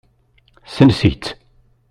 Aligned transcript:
Sens-itt. 0.75 1.25